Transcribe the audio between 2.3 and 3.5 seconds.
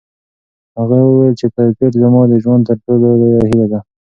ژوند تر ټولو لویه